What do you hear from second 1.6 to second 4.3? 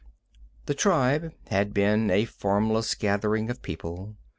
been a formless gathering of people.